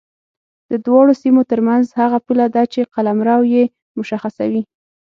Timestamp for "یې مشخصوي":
3.53-4.61